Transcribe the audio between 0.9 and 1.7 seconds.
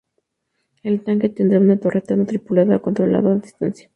tanque tendrá